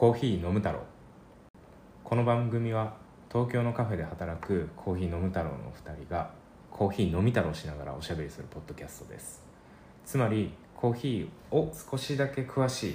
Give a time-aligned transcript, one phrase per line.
[0.00, 0.80] コーヒー飲む太郎。
[2.04, 2.94] この番組は
[3.30, 6.30] 東京のカフェで働くコーヒー飲む太郎の2人が
[6.70, 9.44] コーヒー飲み太郎しながらおしゃべりするポッドキャストです。
[10.06, 12.94] つまりコーヒーを少しだけ詳しい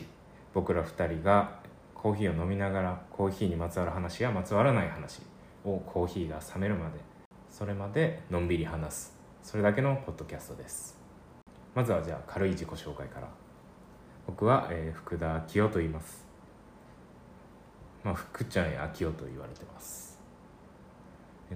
[0.56, 1.60] 僕ら2人が
[1.94, 5.22] コーヒーを飲みながらコーヒーにまつわる話やまつわらない話
[5.64, 6.98] をコーヒーが冷めるまで
[7.52, 9.16] それまでのんびり話す。
[9.44, 10.98] それだけのポッドキャストです。
[11.76, 13.28] まずはじゃあ軽い自己紹介から。
[14.26, 16.25] 僕は、えー福田清と言います。
[18.06, 20.20] まあ福ちゃんや清と言われてます。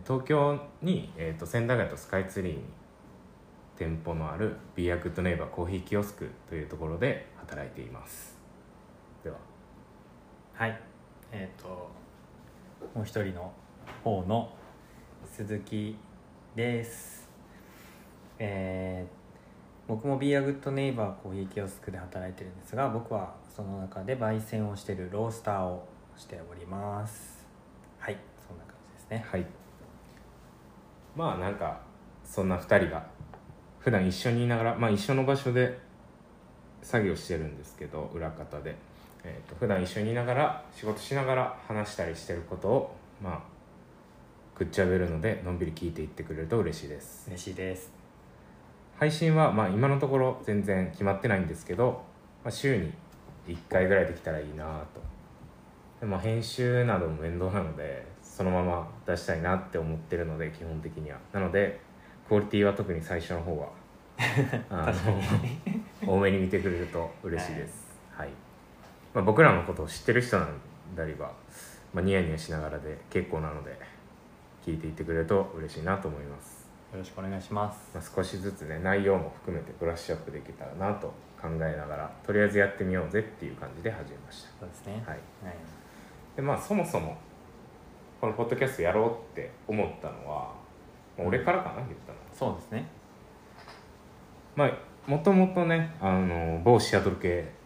[0.04, 2.64] 東京に、えー、と千駄ヶ谷とスカイツリーに
[3.78, 8.36] 店舗のあるビーアグッドネイバーコーヒーキオスクというところで働いています。
[9.24, 9.38] では。
[10.56, 10.82] はい。
[11.32, 11.68] えっ、と
[12.96, 13.54] もう一人の
[14.04, 14.52] 方の
[15.32, 15.96] 鈴木
[16.56, 17.30] です。
[18.40, 19.20] えー
[19.88, 25.84] 僕も Be a Good n e i g h コーヒーキオスクで働いてるんですが僕はその中で焙煎をしてるロースターを
[26.20, 27.48] しております。
[27.98, 29.26] はいそんな感じですね。
[29.32, 29.46] はい。
[31.16, 31.80] まあなんか
[32.26, 33.08] そんな2人が
[33.80, 35.80] 普段一緒にいながらまあ一緒の場所で
[36.82, 38.76] 作業してるんですけど裏方で、
[39.24, 43.40] えー、と普段一緒にいながら仕事しながら話したりしてることをまあ
[44.58, 47.30] くっちゃべるのでのんびり聞いていってくれると嬉しいです。
[47.30, 47.94] 嬉しいです。
[48.98, 52.04] 配信はまあ今のところ全然決まってないんですけど、
[52.44, 52.92] まあ、週に
[53.48, 55.02] 1回ぐらいできたらいいなと
[56.00, 61.18] でも編集なども面倒なのでそのまま出したいなって思ってるので基本的には。
[61.34, 61.82] なので
[62.28, 63.70] クオリティは特に最初の方は
[66.06, 67.90] の 多めに見てくれると嬉しいです。
[68.12, 68.30] はい、
[69.14, 70.50] まあ、僕らのことを知ってる人なん
[70.96, 71.32] だりは、
[71.94, 73.78] まあ、ニヤニヤしながらで結構なので
[74.64, 76.70] 聞いていってくれると嬉しいなと思います。
[76.94, 77.92] よろしくお願いします。
[77.94, 81.08] まあ、少しずつね内容も含めてブラッシュアップできたらなと
[81.42, 85.02] 考えながらとりあえずやってみようぜっていう感じで始めましそうですね。
[85.06, 85.56] た、はい、はい
[86.36, 87.18] でまあそもそも
[88.22, 90.54] このポッドキャストやろうって思ったのは
[91.18, 92.20] まあ俺からかな言ったの。
[92.34, 92.88] そうですね。
[94.56, 94.72] まあ
[95.08, 97.60] もともとねあの某シアトル系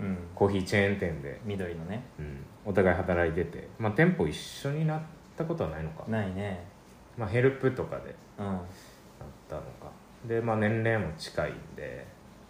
[0.00, 0.16] うん。
[0.34, 2.04] コーヒーチェーン店で、緑のね。
[2.18, 5.00] うん、お互い働いてて、まあ、店舗一緒になっ
[5.36, 6.64] たことはないのか、ないね。
[7.16, 8.46] まあ、ヘルプとかでうん。
[8.46, 8.58] なっ
[9.48, 9.90] たのか。
[10.26, 12.04] でまあ年齢も近いんで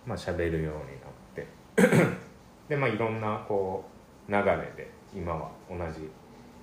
[0.06, 1.46] まあ喋るようになって。
[2.68, 3.84] でまあいろんなこ
[4.28, 6.08] う流れで今は同じ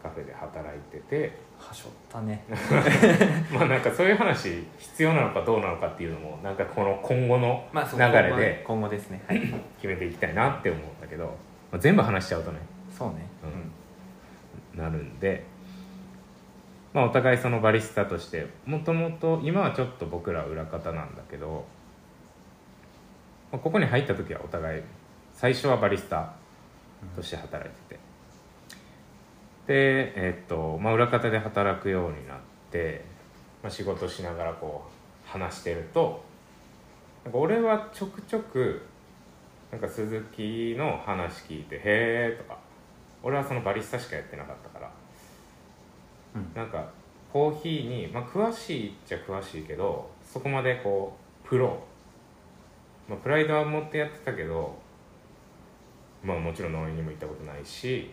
[0.02, 1.46] カフェで働いてて。
[1.58, 2.44] はしょったね。
[3.52, 9.24] まあなんかそういう話必要なのかどうなのかっていうのもなんかこの今後の流れで今後ですね。
[9.28, 9.40] はい。
[9.78, 11.26] 決めていきたいなって思うんだけど、
[11.72, 12.60] まあ、全部話しちゃうとね。
[12.92, 13.28] そうね。
[14.74, 14.82] うん。
[14.84, 15.44] なるんで、
[16.94, 21.66] まあ、お互いそのバリスタとしてもともと今はちょっと僕ら裏方なんだけど、
[23.52, 24.84] まあ、ここに入った時はお互い
[25.34, 26.34] 最初はバリスタ
[27.16, 28.00] として働いてて、で、
[29.68, 32.38] えっとまあ、裏方で働くようになっ
[32.72, 33.04] て、
[33.64, 36.24] まあ、仕事しながらこう話してると
[37.24, 38.82] なんか俺はちょくちょく
[39.72, 42.60] なんか鈴木の話聞いて「へえ」とか
[43.24, 44.92] 俺はそのバリスタしかやってなかったから
[46.36, 46.54] うん。
[46.54, 46.88] なんか
[47.34, 51.84] コーヒーに、まあ、詳しいっちゃ詳しいけどそこまでこうプロ、
[53.10, 54.76] まあ、プライドは持ってやってたけど
[56.24, 58.12] まあもちろん農園にも行ったことないし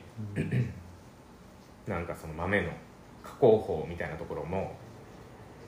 [1.86, 2.70] なんかその豆の
[3.22, 4.76] 加工法みたいなところも、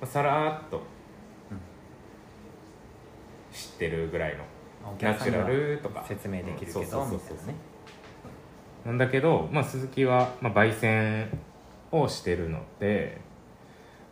[0.01, 0.83] まあ、さらっと
[3.53, 4.45] 知ってるぐらいの
[4.85, 6.05] おナチュラルとか。
[6.07, 7.37] 説明できるけうんそうどそうそうそう。
[7.39, 7.55] なね。
[8.85, 11.29] なんだけど、まあ、鈴木は、まあ、焙煎
[11.91, 13.21] をしてるので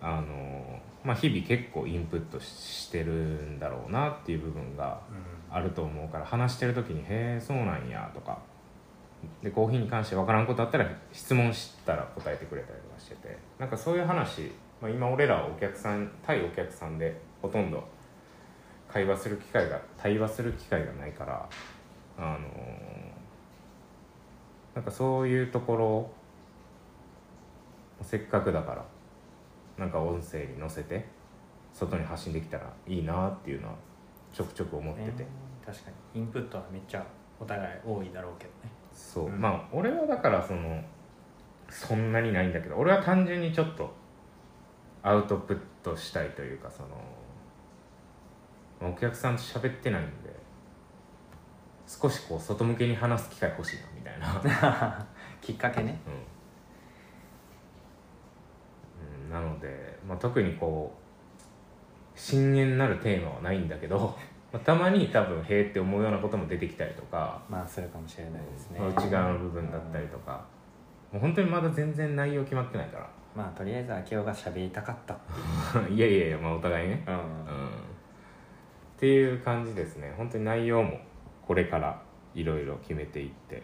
[0.00, 5.00] あの、まあ、日々結構インプットししてるんだろうなっていう部分が
[5.50, 8.38] あると思うから話してる時に「へえそうなんや」とか
[9.42, 13.36] でコーヒーに関して分からんことあったら質問したら答えてくれたりとかしてて。
[13.58, 17.84] なんかそういう話、まあ、今俺らはお客さん対お客さんでほとんど
[18.88, 21.48] 会話する機会が対話する機会がないから
[22.18, 22.38] あの
[24.74, 26.10] なんかそういうところ
[28.02, 28.84] せっかくだから
[29.78, 31.06] なんか音声に載せて
[31.72, 33.74] 外に発信できたらいいなっていうのは
[34.32, 35.28] ちょくちょく思ってて、ね
[35.64, 36.20] 確かに。
[36.20, 37.06] インプットはめっちゃ
[37.38, 38.81] お互い多いだろうけどね。
[38.92, 39.40] そう、うん。
[39.40, 40.82] まあ俺はだからその
[41.68, 43.92] そんなにないんだけど俺は単純にちょっと
[45.02, 46.88] アウトプットしたいというかその
[48.92, 50.12] お客さんと喋ってないんで
[51.86, 55.06] 少しこう外向けに話す機会欲しいなみたいな。
[55.40, 56.00] きっかけね。
[56.06, 56.10] う
[59.04, 64.16] ん、うん、なので、まあ、特にこう深淵なるテーマはないんだけど
[64.52, 68.80] まあ、たまに多分へえって思うようなことも出てきたりとかまあするかもしれないですね。
[68.96, 70.44] 内側の部分だったりとか、
[71.10, 73.10] もう本当にまだ全然内容決まってないから。
[73.34, 75.16] まあとりあえず明夫が喋りたかったっ
[75.86, 77.16] てい やいやいやまあお互いね、いう、うん。
[77.16, 77.22] うん、っ
[78.98, 80.12] ていう感じですね。
[80.16, 81.00] 本当に内容も
[81.46, 82.02] これから
[82.34, 83.62] いろいろ決めていって。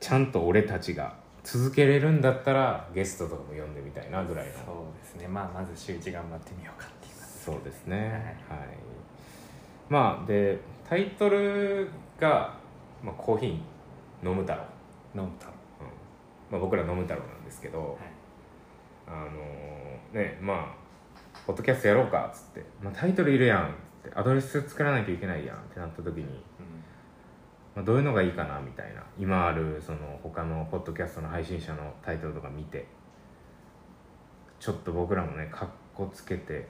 [0.00, 4.52] ちゃんと俺たちが続けれるんだったらゲストとかも呼んでみたいなぐらいの。
[4.52, 5.28] そうですね。
[5.28, 8.36] まあまず週一頑張ってみようかっていうそうですね。
[8.48, 8.58] はい、
[9.88, 10.58] まあで
[10.88, 11.88] タイトル
[12.18, 12.54] が
[13.02, 14.62] 「まあ、コーヒー飲む太郎」
[15.14, 15.52] 飲む太郎。
[15.80, 16.52] うん。
[16.52, 17.98] まあ、僕ら飲む太郎なんですけど、はい。
[19.06, 20.88] あのーねまあ
[21.46, 23.70] ポッドキャストやろうかっつって、まあ、タイトルいるやんっ
[24.02, 24.18] つって。
[24.18, 26.24] アドレス作らないといけないやんってなった時に、
[27.74, 29.02] まあ、どういうのがいいかなみたいな。
[29.18, 32.86] 今あるその他のポッドキャストの配信者のタイトルとか見て。
[34.58, 36.66] ちょっと僕らもねかっこつけて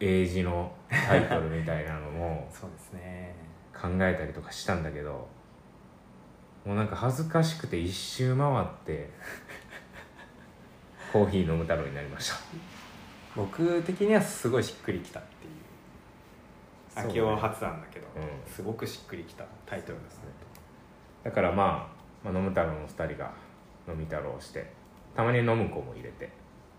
[0.00, 3.34] 英字のタイトルみたいなのも そうですね。
[3.72, 5.28] 考えたりとかしたんだけど
[6.64, 9.08] もうなんか恥ずかしくて一周回って
[11.12, 12.36] コーヒー飲む太郎になりました。
[13.36, 15.52] 僕的にはすごいしっくりきたっていう。
[16.90, 18.52] そうね明夫は初なんだけど、うん。
[18.52, 20.24] すごくしっくりきたタイトルですね。
[21.22, 21.88] だからま
[22.24, 23.32] あ、まあ、飲む太郎の2人が
[23.86, 24.70] 飲み太郎をして
[25.14, 26.30] たまに飲む子も入れて。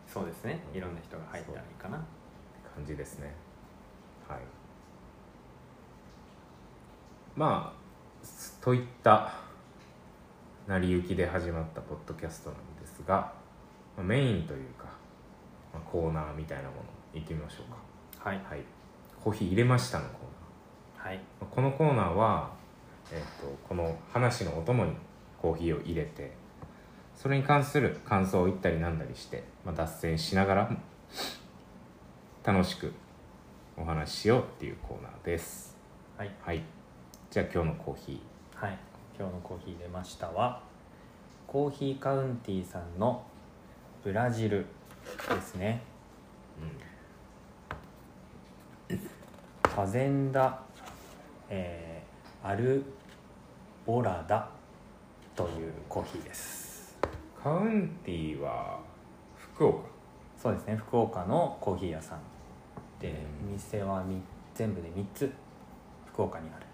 [0.06, 0.60] そうですね。
[0.74, 2.04] いろんな人が入ったらいいかな
[2.75, 3.33] 感じですね。
[4.27, 4.39] はい。
[7.36, 7.80] まあ
[8.63, 9.33] といった
[10.68, 13.33] 成り行きで始まったポッドキャストなんですが、
[13.95, 14.86] まあメインというか、
[15.74, 16.81] まあ、コーナーみたいなもの
[17.13, 18.30] 行ってみましょうか。
[18.30, 18.38] はい。
[18.50, 18.63] はい。
[19.24, 21.07] コーヒー入れましたのコーナー。
[21.07, 21.18] はい。
[21.39, 22.51] まあこのコーナーは、
[23.12, 24.94] えっとこの話のお供に
[25.42, 26.31] コーヒーを入れて
[27.15, 30.77] それに関する感想を言ったりなんだりして、まあ、脱線しながら
[32.44, 32.94] 楽しく
[33.75, 35.75] お話ししようっていうコーナーです。
[36.18, 36.31] はい。
[36.41, 36.63] はい。
[37.30, 38.21] じゃあ今日のコーヒ
[38.56, 38.77] はい。
[39.19, 40.62] 今日のコーヒー出ましたは
[41.47, 43.24] コーヒーカウンティさんの
[44.03, 44.65] ブラジル
[45.30, 45.81] ですね。
[48.88, 50.62] ー、ファゼンダ、
[51.50, 52.86] えーアル
[53.86, 54.50] ボラダ
[55.36, 56.97] というコーヒーです。
[57.44, 58.80] カウンティは
[59.36, 59.99] 福岡？
[60.41, 60.77] そうですね。
[60.77, 62.19] 福岡のコーヒー屋さん
[63.00, 63.13] で
[63.44, 64.21] うん店はみ
[64.56, 65.31] 全部で3つ
[66.07, 66.65] 福岡にある、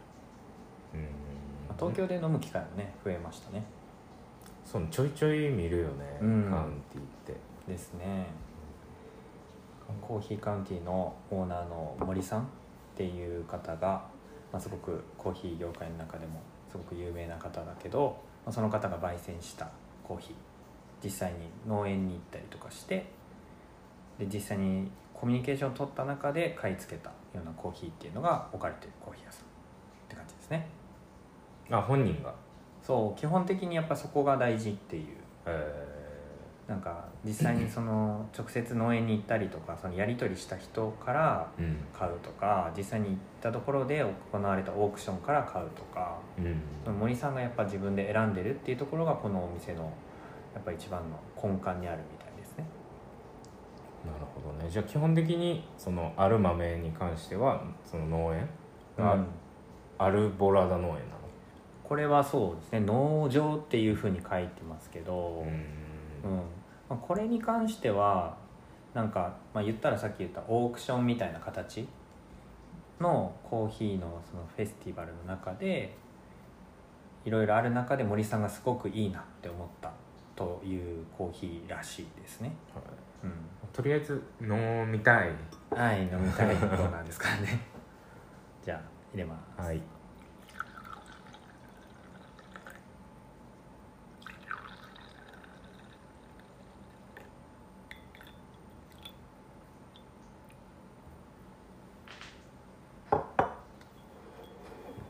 [0.94, 1.02] うん。
[1.02, 1.08] ま
[1.72, 3.64] あ東京で飲む機会もね増えましたね。
[4.64, 6.48] そのちょいちょい見るよね、うん。
[6.50, 7.72] カウンティって。
[7.72, 8.28] ですね。
[10.02, 12.46] コーヒーカウンティのオーナーの森さんっ
[12.96, 14.04] ていう方が、
[14.52, 16.42] まあ、すごくコーヒー業界の中でも
[16.72, 19.70] すごく有名な方だけど、まあ、その方が焙煎した
[20.04, 20.36] コーヒー
[21.04, 23.06] 実際に農園に行ったりとかして
[24.20, 29.48] で実際にコミュニケーションを取った中で買い付けたようなコーヒーっていうのが置かれてるコーヒー屋さんっ
[30.10, 30.68] て感じですね。
[31.72, 32.34] あ本人が？
[32.84, 35.06] そう基本的にやっぱそこが大事っていう。
[35.46, 35.96] え
[36.68, 41.48] なんか実際にその直接農園に行ったりとかそのやり取りした人から
[41.94, 46.60] 買うとか実際に行ったところで行われたオークションから買うとかうん。
[46.84, 49.84] その森さんがやっぱ自分で選んでるっていうところがこのお店の
[50.56, 52.66] やっぱ一番の根幹にあるみたいですね
[54.04, 58.50] なるほどねじゃあ基本的にそのある豆に関してはその農園
[58.98, 59.28] がうん。
[59.98, 61.00] アルボラダ農園なの？
[61.82, 62.82] これはそうですね。
[62.82, 65.46] 農場っていうふうに書いてますけど、
[66.26, 66.32] うん。
[66.32, 66.38] うん。
[66.90, 68.36] まあ、これに関しては
[68.94, 71.88] なんか、まあ、言ったらさっき言ったオークションみたいな形
[73.00, 75.96] のコーヒーのそのフェスティバルの中で
[77.24, 79.92] いろいろある中で森さんがすごくいいなって思った
[80.36, 82.84] というコーヒーらしいですね、はい。
[83.24, 83.32] うん、
[83.76, 85.32] とりあえず飲みたい。
[85.70, 87.60] はい飲みたいところなんですからね。
[88.64, 89.78] じゃあ入れます、はい。
[89.78, 89.82] い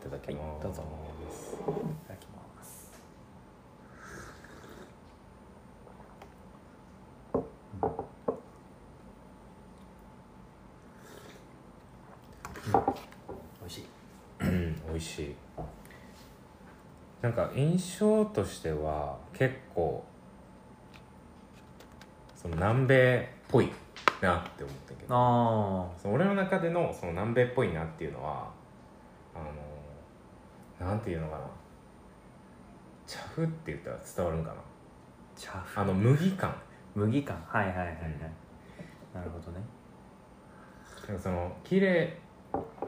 [0.02, 0.84] ただきます、はいどうぞ
[1.68, 2.92] いただきます
[13.62, 13.86] 美味しい
[14.42, 15.36] うん美味しい。
[17.22, 20.06] なんか印象としては結構
[22.34, 23.70] その南米っぽい
[24.22, 25.14] なって思ったけど。
[25.14, 28.50] あその俺の中でのその南米っぽいなっていうのは
[29.36, 29.40] あ
[30.80, 31.42] のなんていうのかな。
[33.06, 34.56] 茶風って言ったら伝わるんかな。
[35.36, 35.82] チャフ。
[35.82, 36.56] あの麦感。
[36.96, 37.44] 麦感。
[37.46, 37.96] はいはいはいはい、
[39.14, 39.62] なるほどね。
[41.22, 42.18] その綺麗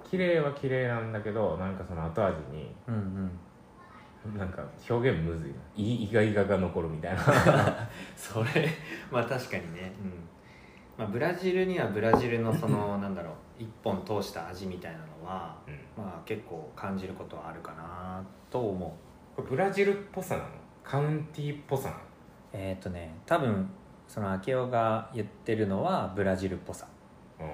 [0.09, 4.38] 綺麗は綺麗なんだけどなんかその後味にうんうん。
[4.38, 5.55] なんか表現むずいな。
[5.75, 7.21] いイガイガが残るみたいな。
[8.15, 8.67] それ
[9.12, 9.93] まあ確かにね。
[10.01, 10.27] うん。
[10.97, 16.03] まあブラジルにはブラジルのそのなんだろう一本通した味みたいなのはうん。
[16.03, 18.97] まあ結構感じることはあるかなと思
[19.38, 19.41] う。
[19.43, 20.47] ブラジルっぽさなの？
[20.83, 22.01] カウンティーっぽさなの？
[22.53, 23.69] えっ、とね多分
[24.07, 26.88] その明夫が言ってるのはブラジルっぽさ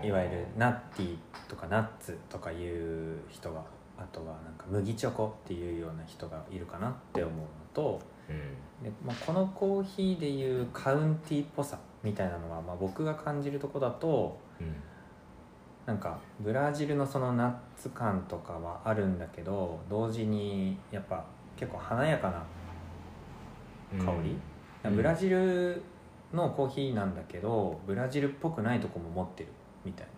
[0.04, 3.62] いわゆるナッティとかナッツとかいう人が
[3.98, 8.84] あとはなんか麦チョコっていうような人がいるかなって思うのとうん。
[8.84, 14.76] で、まあ、このコーヒーでいうカウンティーっぽさみたいなのは、まあ、僕が感じるとこだとうん
[15.86, 21.26] なんかブラジルのそのナッツ感とかはあるんだけど同時にやっぱ
[21.58, 24.38] 結構華やかな香り、
[24.86, 24.96] うん。
[24.96, 25.82] ブラジル
[26.34, 29.50] のコーヒーなんだけどブラジルっぽくないとこも持ってる
[29.86, 30.14] みたいな。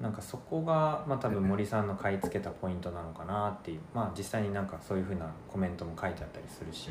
[0.00, 3.80] なんかそこが、まあ、多分森さんの買い付けたポイントなのかなっていう。
[3.94, 6.90] まあ実際になんかそういうふうなコメントも書いてあったりするし、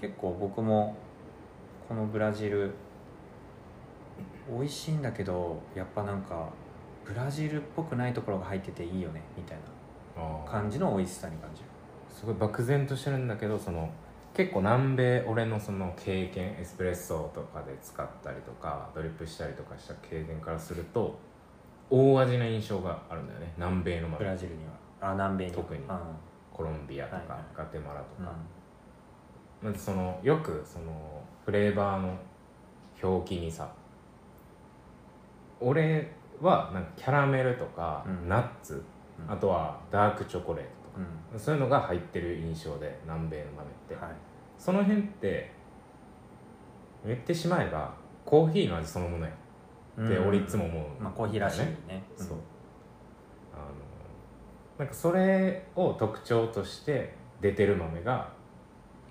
[0.00, 0.96] 結構僕も
[1.88, 2.72] このブラジル
[4.50, 6.48] 美味しいんだけどやっぱなんか
[7.04, 9.58] ブラジルっぽくないところが入ってていいよねみたい
[10.16, 10.50] あなー。
[10.50, 11.68] 感じの美味しさに感じる。
[12.08, 13.90] すごい漠然としてるんだけどその
[14.36, 21.18] 結構南米俺のその経験エスプレッソとかで使ったりとかドリップしたりとかした経験からすると
[21.88, 23.54] 大味な印象があるんだよね。
[23.56, 24.72] 南米のブ豆ラジルには。
[25.00, 25.50] あ南米に。
[25.52, 25.80] は特に。
[25.80, 25.98] うん。
[26.52, 28.26] コロンビアとか、ガテマラとうん。
[28.26, 28.32] か、
[29.62, 32.18] まずそのよくそのフレーバーの
[33.02, 33.70] 表記にさ
[35.60, 36.12] 俺
[36.42, 38.28] はなんかキャラメルとか、うん。
[38.28, 38.84] ナッツ
[39.26, 39.32] うん。
[39.32, 41.06] あとはダークチョコレートとか。
[41.32, 41.40] うん。
[41.40, 44.25] そういうのが入ってる印象で南米の豆って、はい
[44.58, 45.52] その辺って
[47.04, 47.94] 言ってしまえば
[48.24, 49.32] コーヒーの味そのものや。
[49.98, 52.04] って俺いつも思う、まあコーヒーらしいね。
[52.16, 52.28] そう、
[53.54, 53.64] あの
[54.78, 58.28] なんかそれを特徴として出てる豆が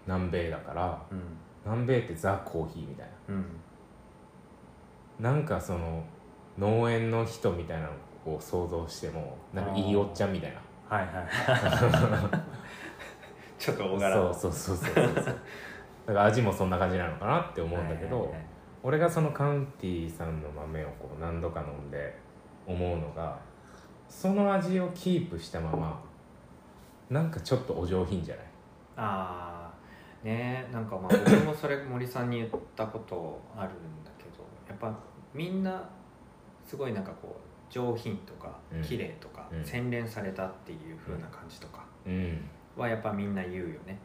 [0.06, 1.22] 南米だからうん。
[1.66, 3.46] 南米ってザ・コーヒーみたいうん。
[5.20, 6.04] ななんかその
[6.60, 7.90] 農園の人みたいな
[8.28, 10.60] のを想像してもなんかいいおっちゃんみたいな。
[10.88, 11.26] はいはい
[13.66, 15.14] ちょっと大柄そうそうそうそうそう。
[15.16, 15.34] だか
[16.14, 18.46] ら味もそんな感じなのかなって思うんだけど、はいはいはい
[18.84, 22.16] 俺がそのカウンティさんの豆をこう何度か飲んで
[22.68, 23.40] 思うのが
[24.08, 26.00] その味をキープしたまま
[27.10, 28.46] なんかちょっとお上品じゃない？
[28.98, 29.72] あ
[30.24, 33.74] あねなんかまあ僕もそれ森さんに言ったことあるん
[34.06, 34.96] だけどやっぱ
[35.34, 35.84] みんな
[36.64, 38.82] すごいなんかこう上品とかうん。
[38.84, 39.66] 綺麗とか、うん。
[39.66, 41.84] 洗練されたっていう風な感じとか。
[42.06, 43.98] うん、はやっぱみんな言うよね。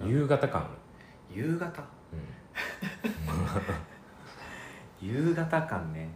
[0.00, 0.62] うん、夕方感。
[0.62, 0.70] ある
[1.42, 1.82] 夕方？
[5.02, 5.08] うん。
[5.08, 6.08] 夕方感ね。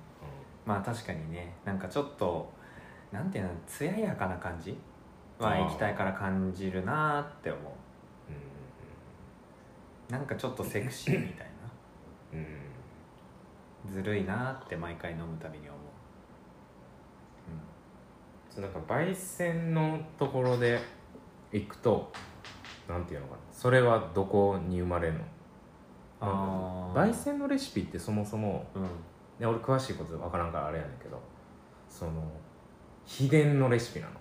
[0.65, 1.55] まあ確かにね。
[1.65, 2.53] なんかちょっと
[3.11, 4.79] なんていうの艶やかな感じ？
[5.39, 7.63] は液体から感じるなーって思う。
[10.11, 10.15] うん。
[10.15, 11.47] なんかちょっとセクシーみたい
[12.35, 12.47] うんうん。
[12.47, 12.51] な
[13.91, 15.81] ずるいなーって毎回飲むたびに思う。
[18.51, 20.81] そうなんか焙煎のところで
[21.53, 22.13] 行くと
[22.89, 23.39] なんていうのかな。
[23.53, 25.21] それはどこに生まれるの？
[26.21, 27.11] あー。
[27.11, 28.83] 焙煎のレシピってそもそもうん。
[28.83, 31.19] ね、俺詳しいこと分からんからあれやねんけど
[31.89, 32.23] その
[33.07, 34.13] 秘伝のレシピなの。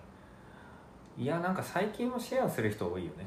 [1.18, 3.26] いやなんか最近はシェアする人多いよね。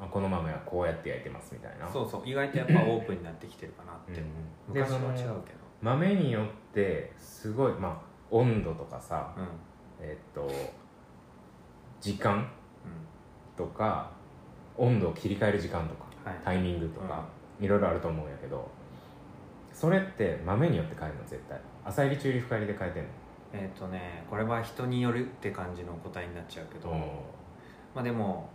[0.00, 1.88] あこの豆はこうやって焼いてますみたいな。
[1.88, 2.22] そうそう。
[2.24, 4.24] 意外とやっぱオープンになってきてるかなって、う
[4.70, 5.58] んで昔は違うけど。
[5.82, 9.46] 豆によってすごいまあ温度とかさうん。
[10.00, 10.48] えっと
[12.00, 12.46] 時間う
[13.58, 14.10] とか
[14.76, 16.40] 温度を切り替える時間とかんはい。
[16.44, 17.24] タイミングとか、
[17.60, 18.70] いろいろあると思うんやけど
[19.72, 21.60] それって豆によって変えるの絶対。
[21.84, 23.08] 朝入り中入り深入りで変えてんの？
[23.52, 26.90] えっ、とねこれは人によるって感じの答えになっちゃうけど、
[27.94, 28.48] まあでも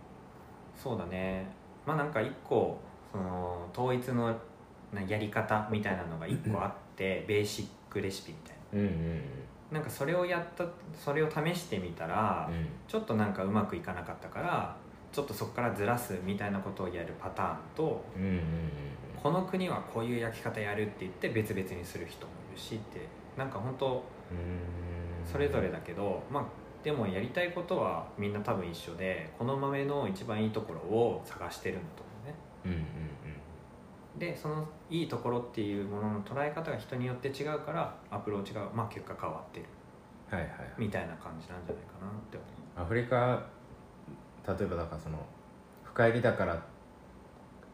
[0.76, 1.46] そうだね。
[1.86, 2.78] まあなんか一個
[3.12, 4.34] その統一の
[4.92, 9.20] なやり方みたいなのが一個あってベーシックレシピみたいうんうんうん。
[9.72, 10.64] ななんかそれをやった
[10.96, 12.66] それを試してみたら、うん。
[12.86, 14.76] ちょっとなんかうまくいかなかったから
[15.14, 18.40] ちょっとそこからずらすみたいなことをやるパターンとうんうんうん
[19.22, 23.06] この国はこういう焼き方やるって言って別々にする人もいるしって
[23.38, 25.24] なんか本当うん。
[25.24, 26.44] それぞれだけどまあ
[26.82, 32.34] でもやりたいことはみんな多分一緒でこの豆の一番いいところを探してるんだと思うね。
[32.66, 32.78] うんうん
[34.18, 39.66] でそのいいところっていうものの捉え方が人によって違うからアプローチがまあ結果変わってる。
[40.30, 40.72] うんはいはい。
[40.78, 42.84] みたいな感じなんじゃないかなって思う。
[42.84, 43.42] アフリカ
[44.46, 45.18] 例えばだからその
[45.84, 46.62] 深入りだから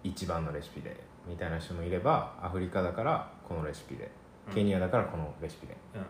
[0.04, 0.96] 一番のレシピで
[1.28, 4.10] みたいな人もいればアフリカだからこのレシピで
[4.54, 6.02] ケニアだからこのレシピでうん。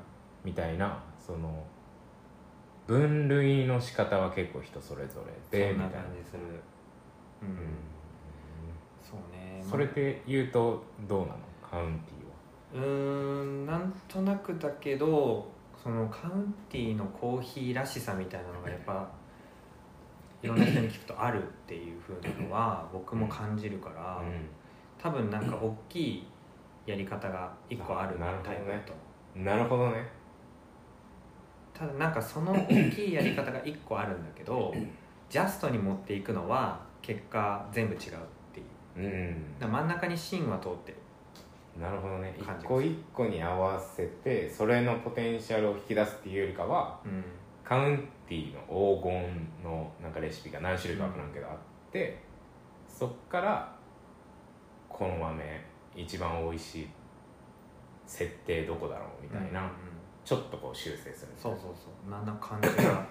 [0.44, 1.64] みたいなその
[2.86, 5.20] 分類の仕方は結構人それぞ
[5.52, 5.94] れでみたいな。
[5.96, 6.40] 感じする。
[7.42, 7.56] うん、うん。
[9.02, 9.62] そうね。
[9.68, 11.34] それで言うとどうなの？
[11.70, 12.86] カウンティーは。
[12.86, 15.46] うーんなんとなくだけど
[15.82, 19.08] そのカウンティーのコーヒーらしさみたいなのがやっぱ
[20.42, 24.22] いろんな人に聞くとあるっていうふうなのは僕も感じるから、
[24.98, 26.26] 多分なんか大きい
[26.86, 28.92] やり方が一個あるタイプだと。
[28.92, 30.06] うんなるほどね。
[31.72, 34.74] ただなんかその大きいやり方が一個あるんだけど
[35.30, 38.02] ジャストに持っていくのは結果全部違うっ
[38.52, 38.62] てい
[38.96, 39.56] う。
[39.60, 39.70] うん。
[39.70, 40.98] 真ん中に芯は通ってる。
[41.80, 42.34] なるほどね。
[42.38, 47.24] 一個一個に合わせてそれのポテンシャルを引き出すっていうよりかはうん
[47.70, 51.56] カウンティーの黄金のなんかレシピが何種類か分からんけどあっ
[51.92, 52.18] て、
[52.88, 53.72] そっから
[54.88, 55.44] この豆
[55.94, 56.88] 一番美味しい
[58.06, 59.72] 設定どこだろうみたいな、うんうん。
[60.24, 62.10] ちょっとこう修正するそうそうそう。
[62.10, 63.06] なんな感じが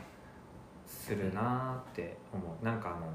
[0.86, 2.66] するなーって思う。
[2.66, 3.08] なんかあの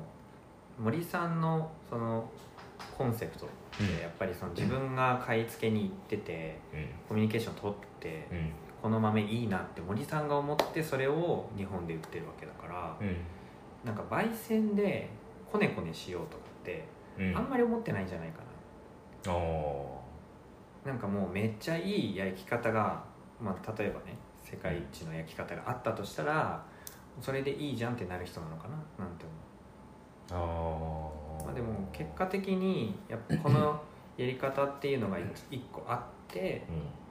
[0.82, 2.26] 森さんのその
[2.96, 3.48] コンセプトっ
[3.86, 6.88] てやっぱりその自分が買い付けに行っててうん。
[7.06, 8.50] コミュニケーション取ってうん
[8.85, 13.17] この豆いいなって森さんが思ってそれを日本で売ってるわけだからうん。
[13.83, 15.09] なんか焙煎で
[15.50, 16.85] コネコネしようとかって
[17.19, 17.35] うん。
[17.35, 18.41] あんまり思ってないんじゃないか
[19.25, 19.33] な。
[19.33, 20.03] お
[20.85, 23.03] なんかもうめっちゃいい焼き方が、
[23.41, 26.62] まあ、例えばね世界一の焼き方があったとしたら
[27.23, 29.25] それでいいじゃんってなる人なのかななんて
[30.31, 33.81] 思ーあまあ、でも結果的にやっぱこの
[34.19, 35.17] やり方っていうのが
[35.50, 37.03] 一個あってう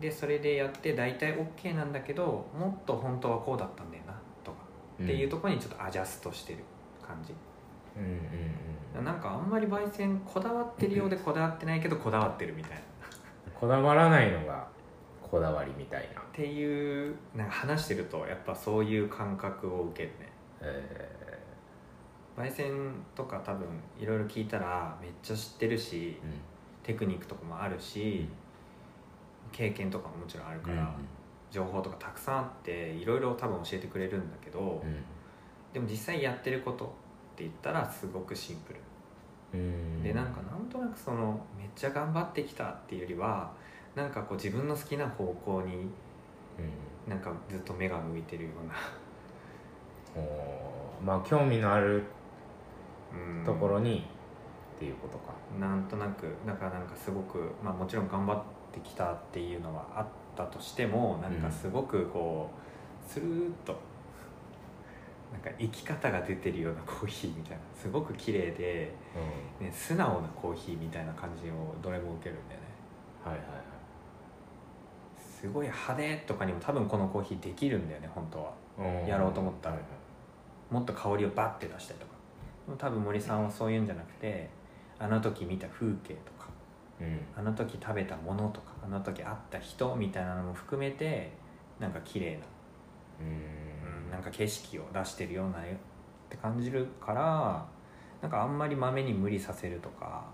[0.00, 4.12] でそれでやって大体 OK なんだけどもっと本当はこうだったんだよな
[4.44, 4.58] とか
[5.00, 5.04] ん。
[5.04, 6.58] っていうところにちょっとアジャストしてる
[7.06, 7.32] 感じ。
[7.96, 8.12] うんうんう
[9.02, 12.78] んなんかあんまり焙煎こだわってるようでこだわってないけどこだわってるみたいな。
[13.58, 14.66] こだわらないのが
[15.22, 16.20] こだわりみたいな。
[16.20, 20.32] っていうなんか話してるとやっぱそういう感覚を受けるね。
[20.62, 21.28] え
[22.36, 23.66] 焙煎とか多分
[23.98, 26.40] いろいろ聞いたらめっちゃ知ってるしーうん。
[26.82, 28.28] テクニックとかもあるし
[29.52, 30.94] 経験とかももちろんあるから、
[31.50, 34.96] 情報とかたくさんあっていろいろ多分教えてくれるんだけど、うん。
[35.72, 36.88] でも実際やってることっ
[37.36, 38.80] て言ったらすごくシンプル。
[39.54, 40.02] うん。
[40.02, 43.52] でなんかなんとなくそのめっちゃ頑張ってきたっていうよりは
[43.94, 47.10] なんかこう自分の好きな方向にうん。
[47.10, 48.74] なんかずっと目が向いてるような。
[50.22, 51.04] おー。
[51.04, 52.02] まあ興味のある
[53.12, 53.44] うん。
[53.44, 54.04] ところに
[54.76, 55.32] っていうことか。
[55.60, 56.26] なんとなく。
[56.46, 58.42] なんかなんかすごく、まあ、もちろん頑張っ
[58.80, 63.76] てきたっていうのはあったとしてもなんかすごくこうスルーッと
[65.32, 68.94] なんか生き方が出てるようなコーヒーみたいなすごく綺麗で、
[69.60, 72.66] うね、素直なコーヒーみたいな感じをどれも受けるんだよね。
[73.24, 73.60] んはいはいはい。
[75.18, 78.52] すごい派手とかにも多分このコーヒーできるんだよね本当は。
[78.78, 79.06] うん。
[79.06, 79.76] やろうと思ったら。
[79.76, 79.84] はい
[80.68, 82.12] もっと香りをバッて出したりとか。
[82.76, 84.50] 多分森さんはそういうんじゃなくて
[84.98, 86.48] あの時見た風景とか
[87.00, 87.20] はいうん。
[87.36, 91.32] あの時食べたものとかあの時会った人みたいなのも含めて
[91.80, 92.38] なんか綺麗な、
[93.20, 93.24] う
[94.08, 94.10] ん。
[94.10, 95.62] なんか景色を出してるようなっ
[96.28, 97.66] て感じるから
[98.22, 100.24] なんかあんまり豆に無理させるとか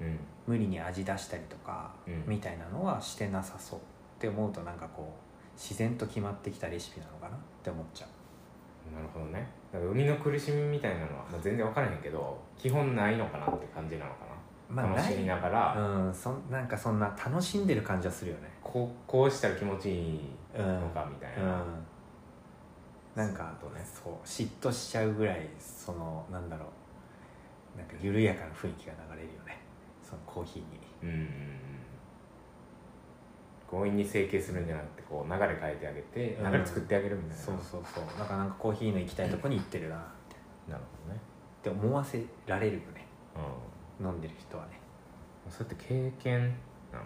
[0.00, 0.18] うん。
[0.46, 2.24] 無理に味出したりとか、うん。
[2.26, 3.82] みたいなのはしてなさそうっ
[4.18, 7.36] て思うとなんかこう自然と決まってきたレシピなのかな？
[7.36, 8.94] って思っちゃう。
[8.94, 9.46] なるほどね。
[9.72, 14.29] だから生みの苦しみみたいなのは、まあ、全然分からへんけど基本ないのかなって感じなのかな、
[14.74, 18.50] 楽しみながら、うんそんなんかそんな楽しんでる感じはするよね。
[18.62, 20.20] こうこうしたら気持ちいい
[20.56, 21.46] うんのかみたいうん。
[23.16, 23.84] な、なんかそうね。
[23.84, 26.66] そう嫉妬しちゃうぐらいそのなんだろ
[27.74, 27.78] う。
[27.78, 29.58] なんか緩やかな雰囲気が流れるよね。
[30.02, 30.80] そのコーヒーに。
[31.02, 31.26] うんうんうん。
[33.70, 36.52] 強引に成形するんじゃなくてこう流れ変えてあげてうん。
[36.52, 38.04] 流れ作ってあげるみたいな、そうそうそう。
[38.18, 39.98] だからなんかコーヒーの行きたいとこに行ってるなっ
[40.68, 41.20] なるほどね、
[41.62, 43.06] て思わせられるよね。
[43.36, 43.38] う
[44.00, 44.80] 飲んでる人はね、
[45.48, 46.54] ん、それって経験
[46.92, 47.04] なの。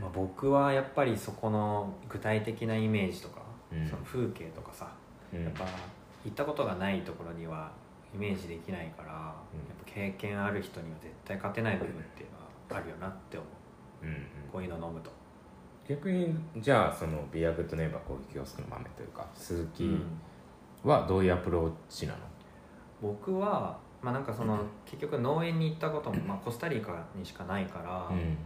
[0.00, 3.86] まあ、僕はやっぱりそこの具体的なイメージとか、うん。
[3.86, 4.92] その風景とかさ
[5.32, 5.44] うん。
[5.44, 5.64] やっぱ
[6.24, 7.70] 行ったことがないところには
[8.14, 12.38] イメージできないから、やっぱ経験ある人には絶対勝てない部分っていうの
[12.76, 13.46] はあるよなって思
[14.02, 14.06] う。
[14.06, 14.16] うんうん。
[14.52, 15.10] こういうの飲むと、
[15.88, 20.02] 逆にじゃあそのビアグッドネイバーコーヒーキオスクの豆というか鈴木うん。
[20.82, 22.18] はどういうアプローチなの、
[23.02, 28.36] 僕はまあなんかその結局農園に行ったことも、まあ、コスタリカにしかないから、うん。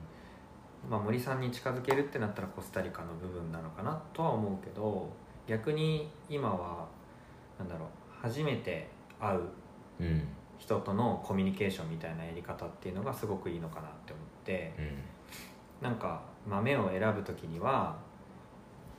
[0.90, 5.08] まあ、森さんに近づけるってなったらコスタリカの部分なのかなとは思うけど
[5.46, 6.86] 逆に今は
[7.58, 7.88] なんだろう
[8.20, 8.88] 初めて
[9.18, 9.40] 会う
[10.00, 10.28] うん。
[10.58, 15.88] 人とのコミュニケーションみたいなやり方っていうのがすごくいいのかなって思ってうん。
[15.88, 17.96] なんか豆を選ぶ時には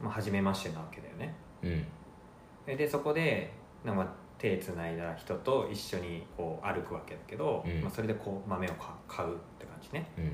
[0.01, 1.33] まあ、初めましてなわけだよね。
[1.63, 1.85] うん。
[2.65, 3.51] ででそこで
[3.83, 4.13] なんかまあ
[4.49, 7.81] 手つないだ人と一緒にこう歩くわけだけど、うん。
[7.81, 10.08] まあ、それでこう豆をか買うって感じね。
[10.17, 10.31] うん。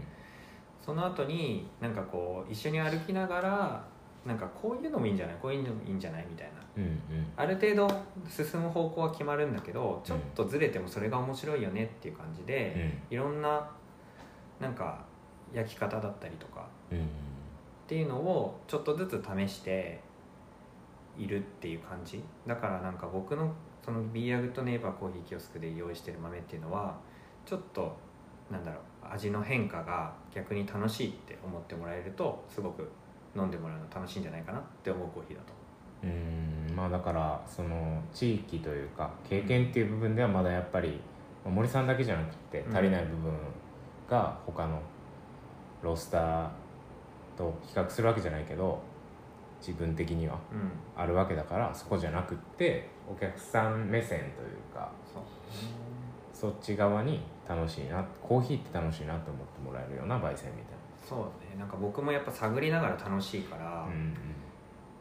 [0.84, 3.84] その後になんかこう一緒に歩きながら
[4.26, 5.36] なんかこういうのもいいんじゃない？
[5.42, 6.26] こういうのもいいんじゃない？
[6.30, 6.54] みたいな。
[6.78, 7.02] うん
[7.36, 7.88] ある程度
[8.30, 13.14] 進む方向は決まるんだけどちょっとずれてもそれが面白いよねっていう感じうで、ん。
[13.14, 13.70] いろんな
[14.60, 15.04] なんか
[15.54, 17.00] 焼き方だったりとかうん。
[17.00, 17.02] っ
[17.88, 20.00] ていうのをちょっとずつ試して
[21.24, 22.24] いるっていう感じ？
[22.48, 23.54] だからなんか僕の
[23.84, 26.96] そのビーアグとネイバーコーヒーキオスクで用意してる豆っていうのは
[27.46, 27.96] ちょっと
[28.50, 32.90] なんだろう味の変化が逆に楽しいって思ってもらえるとすごく
[33.36, 35.54] 飲んでもらうの楽しいんじゃないかなって思うコーヒーだと。
[36.04, 41.00] うんまあだからその地域というか経験っていう部分ではまだやっぱり
[41.46, 43.32] まあ森さんだけじゃなくて足りない部分
[44.10, 44.82] が他の
[45.82, 46.50] ロースター
[47.38, 48.82] と比較するわけじゃないけど
[49.66, 50.72] 自分的にはうん。
[51.02, 54.30] あるわけだからそこじゃなくってお客さん目線という
[54.74, 54.92] か
[56.34, 61.60] そっち側に楽しいなコーヒーって楽しいなと思ってもらえるような焙煎みたいそうだね。
[61.60, 64.14] なんか僕もやっぱ探りながら楽しいから、なうん。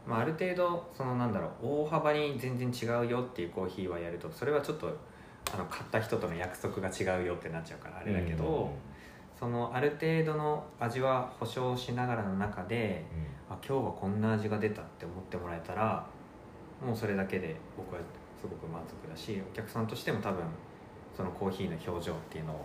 [0.07, 4.89] まあ、ある程度そのなんだろう大幅に全然違うよっていうコーヒーはやるとそれはちょっと
[5.53, 8.71] あの買った人との約束が違うよってなっちゃうからあれだけど、
[9.41, 13.07] そのある程度の味は保証しながらの中で
[13.49, 16.07] あ今日はこんな味が出たって思ってもらえたら
[16.85, 18.01] もうそれだけで僕は
[18.39, 20.45] すごく満足だしお客さんとしても多分
[21.17, 22.65] そのコーヒーの表情っていうのを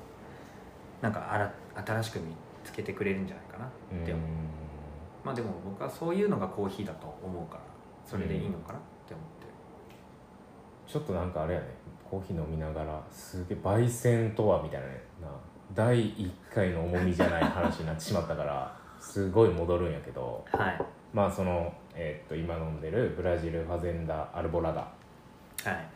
[1.01, 1.53] なんかあら
[1.85, 2.35] 新しく見
[2.65, 4.25] つけてくれるんじゃないかなうんって思う、
[5.23, 7.61] まあでも僕はそういうのがコーヒーだと思うから
[8.05, 9.45] それでいいのかなって思って。
[10.87, 11.67] ちょっとなんかあれやね。
[12.09, 15.03] コーヒー飲みながらすげえ焙煎とはみたいなね。
[15.21, 15.27] な
[15.73, 20.81] 第1回の重みじゃない話になってしまったからすごい戻るんやけどるはい。
[21.13, 24.81] まあその、えーっと今飲んでるブラジルファゼンダ・アルボラダ。
[24.81, 25.87] はい。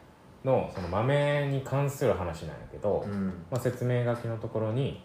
[0.46, 3.28] のその豆に関する話なんやけど、うん。
[3.52, 5.04] まあ、説明書きのところに、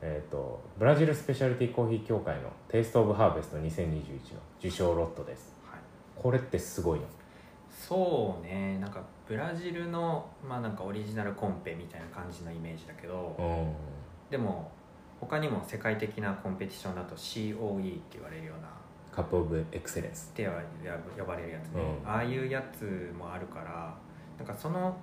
[0.00, 5.54] えー、とブラジルスペシャリティコーヒー協会のテイスト・オブ・ハーベスト2021の受賞ロットです。
[5.70, 5.80] はい。
[6.16, 7.06] これってすごいの？
[7.70, 8.78] そうね。
[8.78, 13.74] なんかブラジルのまあなんかオリジナルコンペみたいな感じのイメージだけど、うん
[14.32, 14.72] でも
[15.20, 18.68] 他にも世界的なコンペティションだと COE って言われるような
[19.12, 20.54] カップ・オブ・エクセレンスっては
[21.18, 22.08] 呼ばれるやつね、うん。
[22.08, 23.94] ああいうやつもあるから
[24.38, 24.96] なんかその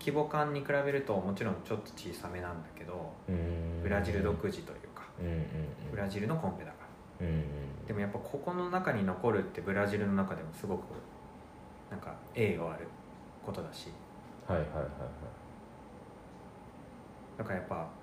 [0.00, 3.82] 規模感に比べるともちろんちょっと小さめなんだけどうん。
[3.82, 5.44] ブラジル独自というかうんうん
[5.90, 6.76] ブラジルのコンペだか
[7.20, 7.26] ら。
[7.26, 7.44] うんうん。
[7.86, 10.84] でもやっぱここの中に残るってブラジルの中でもすごく
[11.90, 12.88] なんか栄誉ある
[13.44, 13.90] ことだし。
[14.48, 14.88] はいはいはいはい。
[17.36, 17.99] だからやっぱ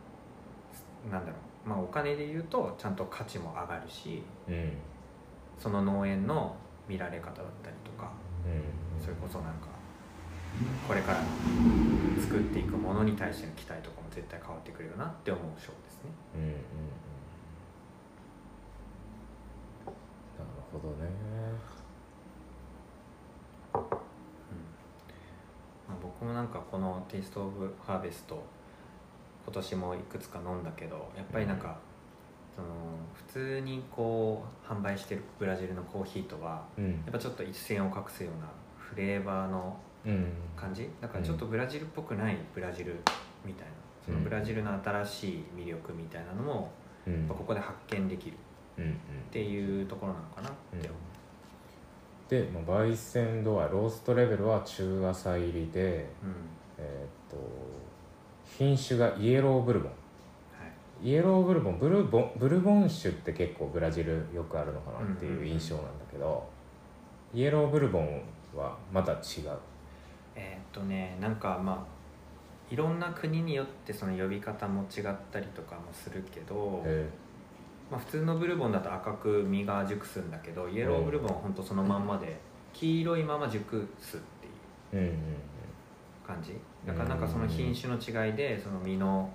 [1.12, 1.70] なんだろう。
[1.70, 4.74] まあお金で言うとちゃんと価値も上がるしうん。
[5.60, 6.56] その農園の
[6.88, 8.12] 見られ方だったりとか
[8.46, 9.04] うん。
[9.04, 9.68] それこそなんか
[10.88, 11.20] これから
[12.22, 16.10] 作っていくものに対しての期待とかも絶対変わってくるよなって思う賞ですね。
[16.36, 16.56] うんうんうん。
[20.38, 21.10] なるほどね。
[25.88, 28.42] まあ、僕もなんかこのテイスト・オブ・ハーベスト
[29.48, 31.78] 今年もいくつか飲んだけどやっぱりなんか、
[32.54, 32.68] その
[33.14, 36.92] 普通にこう販売してるブラジルのコーヒーとはうん。
[36.92, 40.34] やっぱちょっと一線を画すようなフレーバーのうん。
[40.56, 40.90] 感じ？
[41.02, 42.96] だからちょっとブラジルっぽくないブラジル
[43.46, 43.72] みたいな。
[44.06, 46.72] そのブラジルの新しい魅力みたいなのも
[47.08, 47.26] うん。
[47.30, 48.34] ここで発見できる。
[48.34, 48.38] っ
[48.80, 48.94] うんうん。
[49.32, 50.50] ていうところなのかな？
[50.50, 50.98] って思
[52.28, 56.34] う、で、まあ、焙煎度合いローストレベルは中浅入りでうん。
[56.78, 57.38] えーっと
[58.58, 59.92] 品種がイエローブルボン。
[59.92, 59.96] は
[61.04, 61.10] い。
[61.10, 66.48] イエローブルボンブルボンブルボン種って結構ブラジルよくあるのかなっていう印象なんだけど、
[67.34, 68.22] イエローブルボン
[68.56, 69.20] はまた違う。
[70.36, 71.98] えーっとねなんかまあ
[72.72, 77.08] いろんな国によってその呼び方も違ったりとかもするけど、へ
[77.90, 82.38] まあ、普通のブルボンだと赤く実が熟すんだけどイエローブルボンは本当そのまんまで
[82.74, 84.54] 黄色いまま熟すっていう。
[84.94, 85.57] えうんうん
[86.28, 86.60] 感じ？
[86.86, 89.30] だからなんかその品種の違いでその実の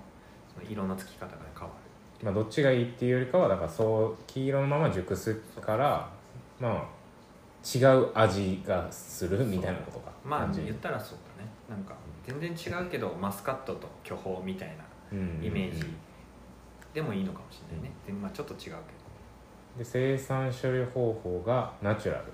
[0.53, 1.73] その色のつき方が変わ
[2.21, 6.09] まあどっちがいいっていうよりかはだからそう黄色のまま熟すから
[6.59, 6.85] まあ
[7.65, 11.49] 違う味がするみたいなことかるまあ言ったらそうだね。
[11.69, 15.83] なんか全然違うけどマスカットと巨峰みたいなうんイメージ
[16.93, 18.77] でもいいのかもしれないね、でまあちょっと違うけど。
[19.77, 22.25] で生産処理方法がナチュラル。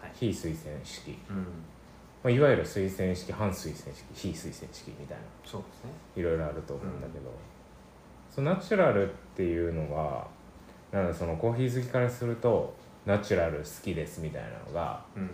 [0.00, 0.12] はい。
[0.12, 1.46] 非推薦式、うん
[2.22, 5.24] まあ、いわゆる推薦式反推薦式非推薦式みたいな。
[5.44, 5.90] そうですね。
[6.16, 7.32] いろいろあると思うんだけど、
[8.30, 10.28] そのナチュラルっていうのは
[10.92, 15.30] なんだそのコーヒー好きからするとナチュラル好きですみたいなのがうん。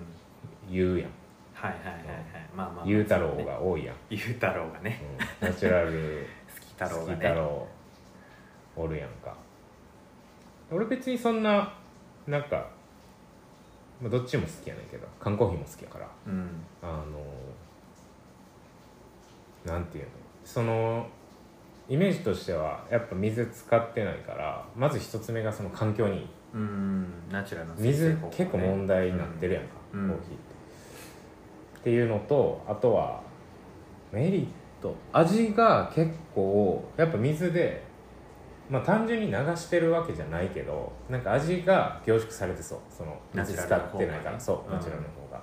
[0.71, 1.11] 言うやん。
[1.53, 2.25] はいはいはいはい。
[2.57, 2.87] まあまあまあ。
[2.87, 5.03] 言う太郎が多いやん、ゆう太郎がね。
[5.41, 5.49] うん。
[5.49, 7.69] ナチュラル 好き太郎好きがね太郎
[8.77, 9.35] おるやんか。
[10.71, 11.75] 俺別にそんな
[12.27, 12.69] なんか
[14.01, 16.09] まあどっちも好きやねんけど缶コーヒーも好きやから。
[16.27, 16.49] うん。
[16.83, 16.87] あ
[19.67, 20.11] のなんていうの？
[20.45, 21.07] その
[21.89, 26.27] イメージとしてはやっぱ水使ってないからまず一つ目がその環境にいい。
[26.55, 30.09] うんナチュラルな水結構問題になってるやんか、うん。
[30.09, 30.37] コーヒーっ
[31.75, 31.81] て。
[31.81, 33.23] っていうのとあとは
[34.13, 34.47] メリッ
[34.81, 34.95] ト。
[35.13, 37.83] 味が結構やっぱ水で
[38.71, 42.79] まあ単純に流してるわけじゃないけどなんか味が凝縮されてそう。
[42.91, 44.39] その水使ってないから。
[44.39, 44.75] そう、うん。
[44.75, 45.41] ナチュラルの方が。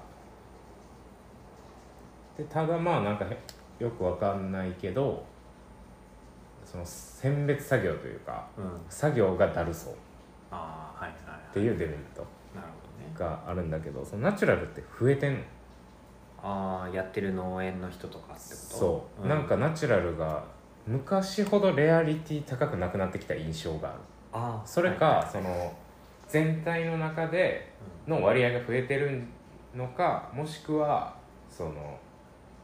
[2.37, 3.37] でただまあなんかへ
[3.79, 5.23] よくわかんないけど
[6.65, 8.81] その選別作業というかうん。
[8.89, 9.93] 作業がだるそう。
[9.93, 9.95] っ
[10.51, 11.53] ああはいはいはい。
[11.53, 12.25] ていうデメリット。
[13.17, 15.39] があるんだけどそのナチュラルって増えてんの。
[16.43, 18.77] ああやってる農園の人とかってこと？
[18.77, 20.43] そう、なんかナチュラルが
[20.87, 23.97] 昔ほどレアリティ高くなくなってきた印象がある。
[24.33, 25.15] ああそれか、はい。
[25.17, 25.73] はいその
[26.27, 27.71] 全体の中で
[28.07, 29.21] の割合が増えてる
[29.75, 31.15] のかもしくは
[31.49, 31.99] その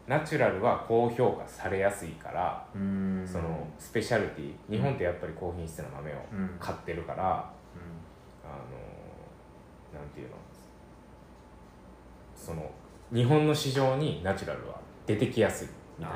[0.08, 3.24] ナチュラルは高評価されやすいから、うん。
[3.26, 6.50] そのスペシャルティ日本ってやっぱり高品質な豆をうん。
[6.60, 8.48] 買ってるから、あ
[9.94, 10.36] のなんていうの？
[12.36, 12.70] その
[13.14, 15.68] 日本の市場にナチュラルは出てきやすい
[16.00, 16.14] みたい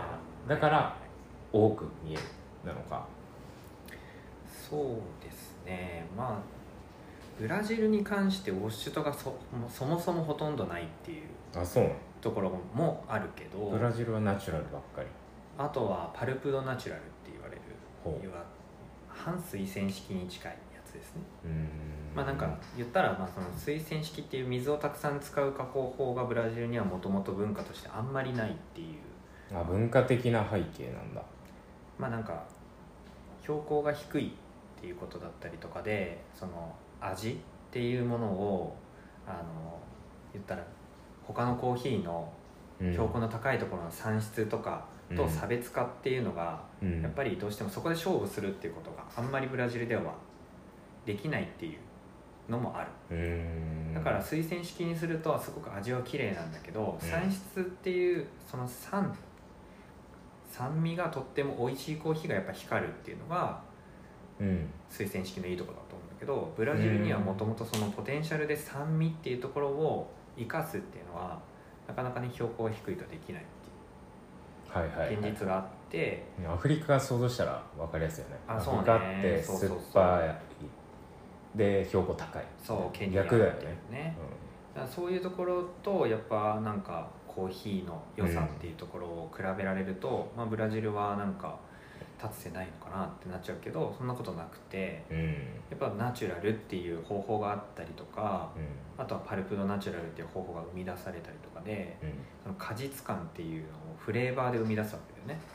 [0.48, 0.56] な。
[0.56, 0.98] だから
[1.56, 2.22] 多く見える
[2.66, 3.06] なのか。
[4.48, 6.06] そうですね。
[6.18, 6.38] まあ
[7.40, 15.08] ブラジルに関してウォッシュとかそもそもそもほとんどないっていうあそうところもあるけどブラジルはナチュラルばっかり。
[15.58, 17.62] あとはパルプドナチュラルって言われる
[18.04, 18.26] ほう。
[18.26, 18.44] 要は
[19.08, 21.22] 半水洗式に近いやつですね。
[21.46, 21.70] うーん。
[22.14, 29.58] まあなんか言ったらまあその水洗式っていう水をたくさん使う加工法がブラジルにはもともと文化としてあんまりないっていう。
[29.58, 31.22] あ文化的な背景なんだ
[31.98, 32.44] まあなんか
[33.42, 37.36] 標高が低いっていうことだったりとかでその味っ
[37.72, 38.76] ていうものを
[39.28, 39.80] あの
[40.34, 40.64] 言ったら
[41.24, 42.32] 他のコーヒーの
[42.82, 42.92] うん。
[42.92, 47.02] 標高の高いところの産出とかと差別化っていうのがうん。
[47.02, 50.14] やっぱりどうしてもそこで勝負するっていうことがあんまりブラジルでは
[51.06, 53.94] できないっていうのもある。
[53.94, 57.10] だから水洗式にするとすごく味は綺麗なんだけどうん。
[57.10, 59.16] 産出っていうその酸
[60.58, 63.62] 酸味がとっても美味しいコーヒーがやっぱ光るっていうのが
[64.40, 64.70] うん。
[64.90, 71.40] 水洗式のいいところだと思うんだけどブラジルにはもともとそのポテンシャルで酸味っていうところを生かすっていうのは
[71.88, 73.66] なかなかね標高が低いとできないって
[74.80, 75.16] はいはい、い。
[75.16, 78.36] う現実があって、アフリカ想像したら分かりやすいよね。
[78.46, 78.80] あそうね。
[78.80, 81.58] アフリカって酸っぱい。
[81.58, 82.44] で標高高い。
[82.62, 84.18] そうケニア逆だよねね。
[84.74, 91.58] だからそういうところとやっぱなんかコーヒーの良さっていうところを比べられると、まあ、ブラジルはなんか
[92.22, 95.18] 立つせないのかなってなっちゃうけどそんなことなくてうん。
[95.18, 95.26] うん
[95.70, 102.08] やっぱナチュラルっていう方法があったりとかうあとはパルプドナチュラルっていう方法が生み出されたりとかでん。
[102.44, 105.46] その果実感っていうのをフレーバーで生み出すわけだよね。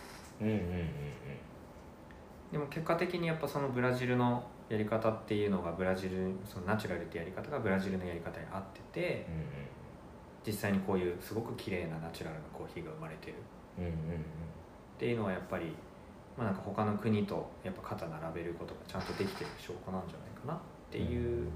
[0.40, 0.90] うんうんうん
[2.50, 9.69] でも結果的にやっぱそのブラジルのやり方っていうのがブラジルそのナチュラルってやり方がブラジルのやり方に合っててうん
[10.46, 13.34] 実際にこういうすごく綺麗なナチュラルなコーヒーが生まれてる。
[13.78, 13.96] うんうんうん
[15.00, 15.74] っていうのはやっぱり、
[16.36, 20.58] まあ、なんか他の国とやっぱ肩並べることがちゃんとできてる証拠なんじゃないかなっ
[20.90, 21.48] ていう、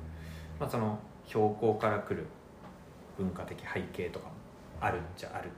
[0.59, 2.27] まあ、その標高から来る
[3.19, 4.33] 文化的背景とかも
[4.81, 5.51] あるっちゃある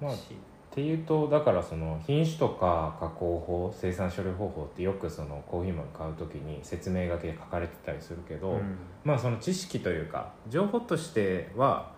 [0.00, 0.34] まあっし、
[0.70, 8.78] ていうとだからその品種とか加工法生産処理方法ってよくそのコーヒー豆買う時に説明書きで書かれてたりするけど、うん。
[9.04, 11.92] まあその知識というか情報としては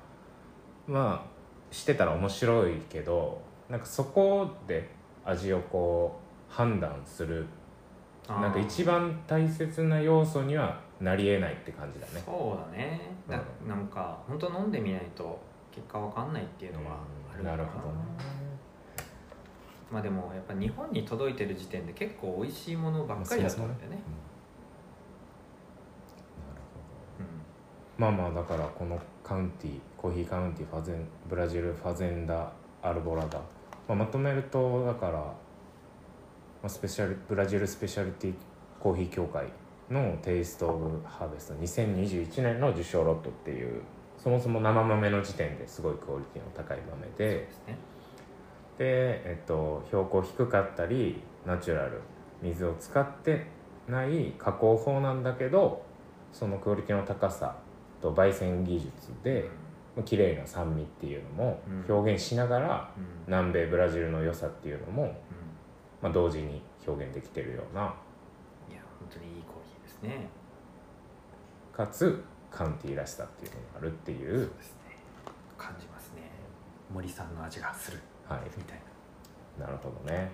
[0.93, 4.91] まあしてたら面白いけどなんかそこで
[5.25, 7.47] 味をこう判断する
[8.29, 12.23] なんか一番大切な要素にはなりえないって感じだね。
[12.25, 13.01] そうだね。
[13.29, 15.41] だうなんか本当飲んでみないと
[15.73, 16.99] 結果わかんないっていうのは
[17.33, 17.63] あるのかな。
[17.65, 17.95] るほどね。
[19.91, 23.99] まあでもやっぱ日本に届いてる時点で結構美味しいものばっかりだと思うんだよね。
[27.99, 33.39] まあまあだからこのカウンティコーヒーカウンティファゼンブラジルファゼンダアルボラダ、
[33.89, 35.35] まあ、まとめるとだから、ま
[36.65, 38.35] あ、スペシャルブラジルスペシャリティ
[38.81, 39.47] コーヒー協会
[39.91, 43.83] のテイスト・オブ・ハーベスト2021年の受賞ロットっていう
[44.19, 47.49] そもそも生豆の時点ですごいクオリティの高い豆で
[48.79, 52.01] で、えっと、標高低かったりナチュラル
[52.41, 53.47] 水を使って
[53.89, 55.85] ない加工法なんだけど
[56.33, 57.57] そのクオリティの高さ
[58.03, 58.91] と焙煎技術
[59.23, 59.49] で
[60.05, 61.95] 綺麗な酸味っていうのもうん。
[61.95, 63.05] 表現しながらうん。
[63.27, 65.11] 南米ブラジルの良さっていうのも、うん。
[66.03, 67.83] まあ、同時に表現できてるような
[68.69, 70.29] いや本当にいいコーヒーですね。
[71.73, 74.39] かつカウンティーらしさっていうのがあるっていう。
[74.39, 74.97] そうですね。
[75.57, 76.23] 感じますね。
[76.93, 77.99] 森さんの味がする。
[78.29, 78.41] はい。
[78.57, 78.79] みたい
[79.59, 79.67] な。
[79.67, 80.31] なるほどね、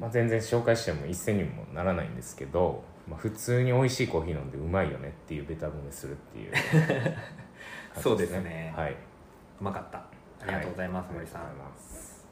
[0.00, 6.52] まあ、全然紹介しても一銭にもならないんですけど、まあ、普通に美味しいコーヒー飲んでうまいよねっていうベタ褒めするっていう。
[6.52, 6.60] 感
[7.96, 8.72] じそうですね。
[8.74, 8.92] はい。
[8.92, 8.96] う
[9.64, 9.98] まかった。
[9.98, 10.04] あ
[10.46, 11.42] りがとうございます、はい森さん。
[11.42, 12.28] ありがとうございます。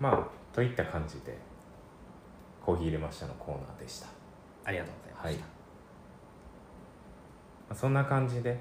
[0.00, 1.36] まあといった感じで
[2.64, 4.08] コーヒー入れましたのコーナーでした。
[4.64, 5.50] ありがとうございました、ま
[7.70, 8.58] あそんな感じで。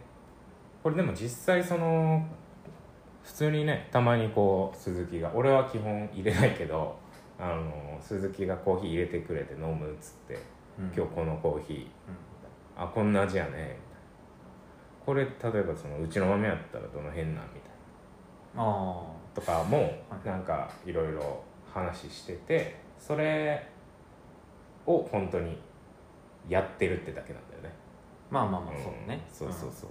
[0.83, 2.25] これでも実際その
[3.23, 6.97] 普通にねたまにこう鈴木が俺は基本入れないけど
[7.41, 10.39] あの鈴木がコーヒー入れてくれて飲むっつって
[10.77, 10.85] うん。
[10.95, 12.83] 今日このコーヒー。
[12.83, 13.77] あこんな味やね。
[15.03, 17.43] これ例えばそのうちの豆やったらどの辺なんみたい
[18.55, 18.63] な。
[18.63, 19.83] あとかもは
[20.23, 23.67] いなんかいろいろ話しててそれ
[24.85, 25.57] を本当に
[26.47, 27.73] やってるってだけなんだよね。
[28.29, 28.83] あまあまあまあうん。
[28.83, 29.89] そうね、そうそうそう。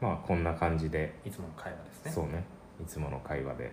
[0.00, 1.12] まあこんな感じで。
[1.24, 2.12] うんいつもの会話ですね。
[2.12, 2.44] そうね。
[2.80, 3.72] いつもの会話で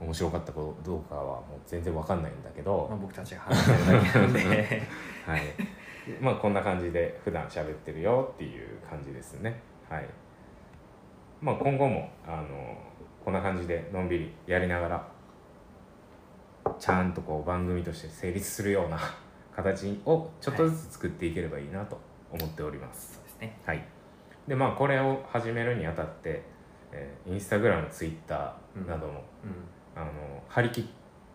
[0.00, 4.82] 面白かったかどうかはもう全然わかんないんだけど、まあ、僕たちが話してるだけなんで。
[5.26, 5.42] はい。
[6.20, 9.60] まあこんな感じで普段喋ってるよっていう感じですね。
[9.88, 10.08] はい。
[11.42, 12.76] まあ今後もあの
[13.24, 15.08] こんな感じでのんびりやりながら
[16.78, 18.98] ちゃんとこう番組として成立するような
[19.54, 22.00] 形をちょっとずつ作っていければいいなと
[22.32, 23.58] 思っております、そうですね。
[23.66, 23.84] はい、
[24.48, 26.42] でまあこれを始めるにあたって、
[26.92, 29.12] えーインスタグラムツイッターなども、
[29.44, 30.06] うんあの
[30.48, 30.84] 張り切っ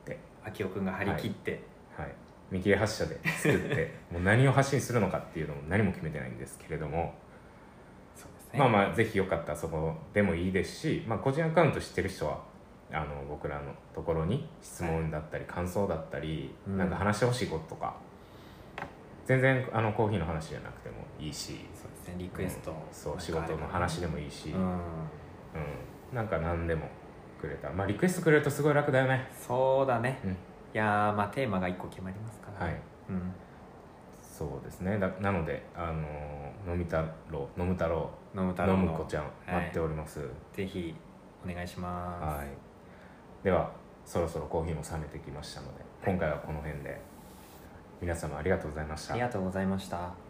[0.06, 1.62] て、秋夫君が張り切って、
[1.98, 2.14] はい、
[2.52, 7.14] 見切り発車で作って もう何を発信するのかっていうのも何も決めてないんですけれども、
[8.16, 8.60] そうですね。
[8.60, 12.42] まあまあぜひよかったらそこでもいいですし、まあ、個人アカウント知ってる人は
[12.92, 16.78] あの僕らのところに質問だったり感想だったり、うん。
[16.78, 17.96] なんか話してほしいこととか。
[19.26, 21.66] 全然あのコーヒーの話じゃなくてもいいし。
[21.74, 22.16] そうですね。
[22.20, 22.78] リクエスト、うん。
[22.92, 24.80] そう仕事の話でもいいし、ううんん。
[26.14, 26.88] なんか何でも
[27.36, 27.70] くれた。
[27.70, 29.28] らまあリクエストくれるとすごい楽だよね。
[29.32, 30.32] そうだね、うん。
[30.32, 30.36] い
[30.74, 32.76] やーまあテーマが1個決まりますから、はい。
[33.10, 33.34] うん、
[34.22, 34.98] そうですね。
[35.00, 36.98] だなのであの飲み太
[37.32, 38.10] 郎飲む太郎。
[38.36, 38.84] 飲む太郎の。
[38.84, 40.22] 飲む子ちゃん待っております、
[40.54, 40.96] ぜひ
[41.46, 42.48] お願いします、はい、
[43.44, 43.72] では
[44.06, 47.16] そろそろコーヒーも冷めてきましたので今回はこの辺で。
[48.02, 49.14] 皆様ありがとうございました。
[49.14, 50.25] ありがとうございました